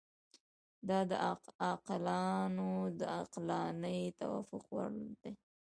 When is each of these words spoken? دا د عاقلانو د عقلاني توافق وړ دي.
دا 0.87 0.99
د 1.09 1.11
عاقلانو 1.63 2.69
د 2.99 3.01
عقلاني 3.17 3.99
توافق 4.19 4.63
وړ 4.75 4.91
دي. 5.21 5.31